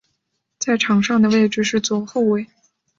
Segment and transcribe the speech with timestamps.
[0.57, 2.47] 在场上的位置是左后卫。